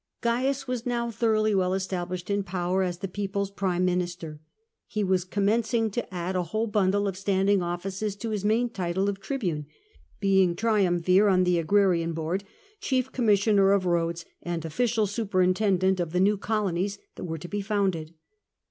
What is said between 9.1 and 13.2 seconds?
tribune, being triumvir on the agrarian hoard, chief